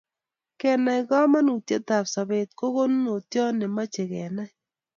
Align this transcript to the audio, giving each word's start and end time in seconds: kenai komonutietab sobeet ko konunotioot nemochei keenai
kenai 0.59 1.01
komonutietab 1.09 2.05
sobeet 2.13 2.49
ko 2.59 2.65
konunotioot 2.75 3.55
nemochei 3.57 4.09
keenai 4.11 4.51